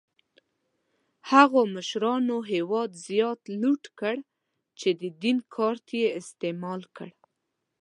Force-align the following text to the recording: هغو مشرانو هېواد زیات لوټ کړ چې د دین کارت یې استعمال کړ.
هغو 1.31 1.61
مشرانو 1.75 2.37
هېواد 2.51 2.91
زیات 3.07 3.41
لوټ 3.61 3.83
کړ 3.99 4.15
چې 4.79 4.89
د 5.01 5.03
دین 5.21 5.37
کارت 5.55 5.87
یې 5.99 6.07
استعمال 6.19 6.81
کړ. 6.97 7.09